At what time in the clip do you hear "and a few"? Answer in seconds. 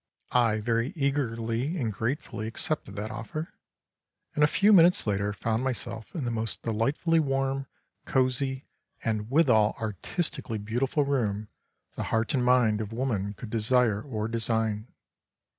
4.33-4.73